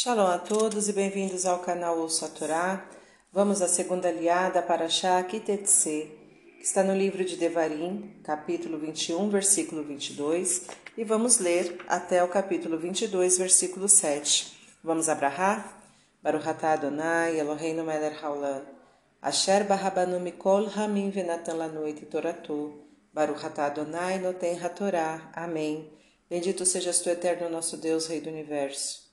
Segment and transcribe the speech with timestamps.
[0.00, 2.88] Shalom a todos e bem-vindos ao canal Ouça a Torá.
[3.32, 6.12] Vamos à segunda aliada para Shá Kitetse,
[6.56, 10.66] que está no livro de Devarim, capítulo 21, versículo 22,
[10.96, 14.78] e vamos ler até o capítulo 22, versículo 7.
[14.84, 15.82] Vamos abrahar?
[16.22, 18.62] Baruch atah Adonai, Eloheinu melech haolam,
[19.20, 22.72] asher barabanu mikol hamim venatan lanu et toratu,
[23.12, 25.28] Baruch atah Adonai noten hatorá.
[25.34, 25.90] Amém.
[26.30, 29.07] Bendito sejas tu, eterno nosso Deus, Rei do Universo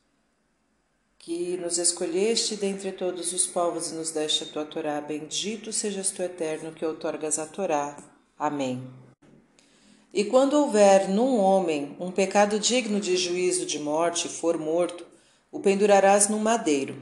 [1.25, 5.01] que nos escolheste dentre todos os povos e nos deste a tua Torá.
[5.01, 7.97] Bendito sejas tu, eterno, que outorgas a Torá.
[8.37, 8.87] Amém.
[10.13, 15.03] E quando houver num homem um pecado digno de juízo de morte, for morto,
[15.51, 16.95] o pendurarás num madeiro.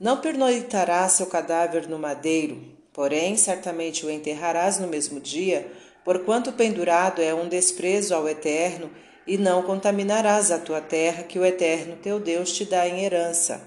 [0.00, 2.58] Não pernoitarás seu cadáver no madeiro,
[2.90, 5.70] porém certamente o enterrarás no mesmo dia,
[6.06, 8.90] porquanto pendurado é um desprezo ao Eterno
[9.28, 13.60] e não contaminarás a tua terra que o Eterno teu Deus te dá em herança.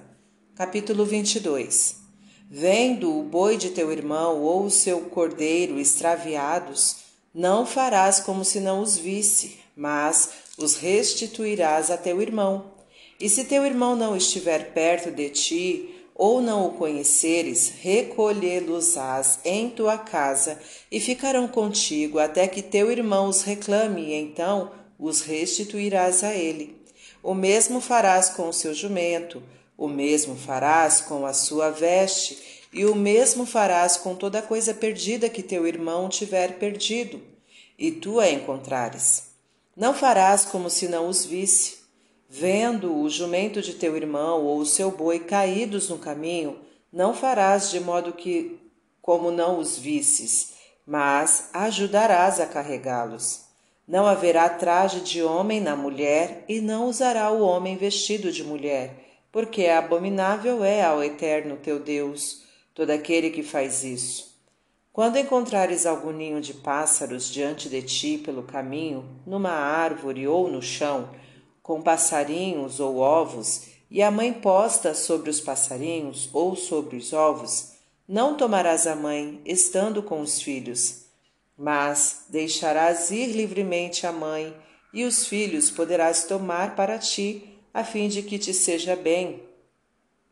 [0.55, 1.97] Capítulo 22
[2.49, 6.97] Vendo o boi de teu irmão ou o seu cordeiro extraviados,
[7.33, 12.71] não farás como se não os visse, mas os restituirás a teu irmão.
[13.19, 19.69] E se teu irmão não estiver perto de ti, ou não o conheceres, recolhê-los-ás em
[19.69, 20.59] tua casa
[20.91, 26.79] e ficarão contigo até que teu irmão os reclame, e então os restituirás a ele.
[27.23, 29.41] O mesmo farás com o seu jumento,
[29.75, 32.37] o mesmo farás com a sua veste,
[32.71, 37.19] e o mesmo farás com toda coisa perdida que teu irmão tiver perdido,
[37.77, 39.31] e tu a encontrares.
[39.75, 41.81] Não farás como se não os visse.
[42.29, 46.57] Vendo o jumento de teu irmão ou o seu boi caídos no caminho,
[46.93, 48.57] não farás de modo que
[49.01, 50.53] como não os visses,
[50.85, 53.50] mas ajudarás a carregá-los.
[53.91, 58.95] Não haverá traje de homem na mulher, e não usará o homem vestido de mulher,
[59.33, 64.33] porque abominável é ao Eterno teu Deus todo aquele que faz isso.
[64.93, 70.61] Quando encontrares algum ninho de pássaros diante de ti pelo caminho, numa árvore ou no
[70.61, 71.09] chão,
[71.61, 77.73] com passarinhos ou ovos, e a mãe posta sobre os passarinhos ou sobre os ovos,
[78.07, 81.10] não tomarás a mãe, estando com os filhos,
[81.61, 84.51] mas deixarás ir livremente a mãe,
[84.91, 89.43] e os filhos poderás tomar para ti, a fim de que te seja bem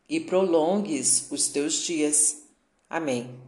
[0.08, 2.42] e prolongues os teus dias.
[2.88, 3.40] Amém.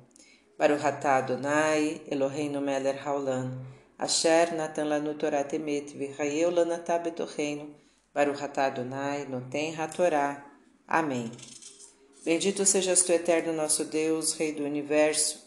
[0.57, 3.61] Baruch atah Adonai, Eloheinu melech haolam,
[3.99, 7.69] asher natan lanu Torah temet, v'chayeu lanatah betocheinu,
[8.15, 10.47] Baruch atah Adonai, noten hatorá.
[10.87, 11.33] Amém.
[12.25, 15.43] Bendito sejas tu, eterno nosso Deus, Rei do Universo,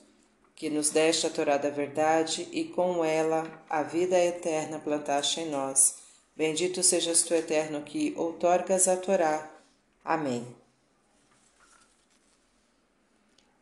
[0.56, 5.50] que nos deste a Torá da verdade e com ela a vida eterna plantaste em
[5.50, 5.98] nós.
[6.36, 9.52] Bendito sejas tu, eterno, que outorgas a Torá.
[10.04, 10.48] Amém.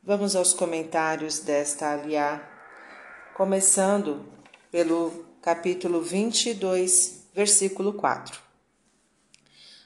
[0.04, 2.42] Vamos aos comentários desta aliá,
[3.36, 4.26] começando
[4.70, 8.53] pelo capítulo 22, versículo 4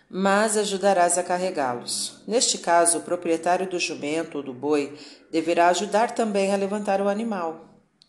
[0.09, 2.21] mas ajudarás a carregá-los.
[2.27, 4.97] Neste caso, o proprietário do jumento ou do boi
[5.31, 7.65] deverá ajudar também a levantar o animal.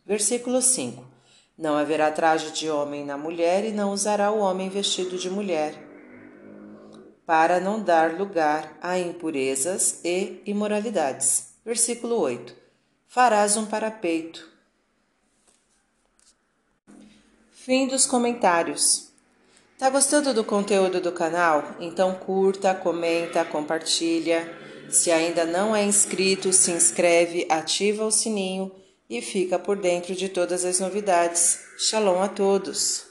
[0.07, 1.05] Versículo 5:
[1.57, 5.75] Não haverá traje de homem na mulher e não usará o homem vestido de mulher,
[7.27, 11.55] para não dar lugar a impurezas e imoralidades.
[11.65, 12.55] Versículo 8:
[13.09, 14.49] Farás um parapeito.
[17.51, 19.08] Fim dos comentários.
[19.79, 21.77] Tá gostando do conteúdo do canal?
[21.79, 24.53] Então curta, comenta, compartilha.
[24.91, 28.73] Se ainda não é inscrito, se inscreve, ativa o sininho
[29.09, 31.61] e fica por dentro de todas as novidades.
[31.79, 33.08] Shalom a todos!